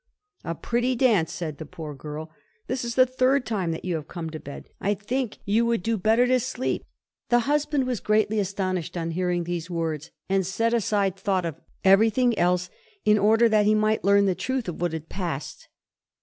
[0.43, 2.31] "A pretty dance!" said the poor girl.
[2.65, 4.67] "This is the third time that you have come to bed.
[4.79, 6.83] I think you would do better to sleep."
[7.29, 12.35] The husband was greatly astonished on hearing these words, and set aside thought of everything
[12.39, 12.71] else
[13.05, 15.67] in order that he might learn the truth of what had passed.